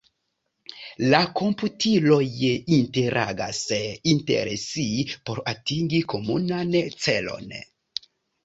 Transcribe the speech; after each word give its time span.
La 1.13 1.17
komputiloj 1.39 2.21
interagas 2.77 3.59
inter 4.15 4.53
si 4.65 4.87
por 5.29 5.45
atingi 5.55 6.03
komunan 6.15 6.75
celon. 7.07 7.59